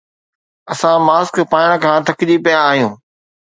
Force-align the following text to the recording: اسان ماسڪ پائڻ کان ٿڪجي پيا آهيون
اسان 0.71 0.97
ماسڪ 1.07 1.35
پائڻ 1.51 1.69
کان 1.83 1.97
ٿڪجي 2.07 2.37
پيا 2.45 2.59
آهيون 2.69 2.93